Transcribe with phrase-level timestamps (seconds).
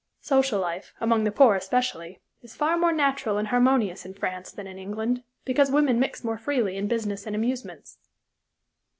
[0.23, 4.65] Social life, among the poor especially, is far more natural and harmonious in France than
[4.65, 7.99] in England, because women mix more freely in business and amusements.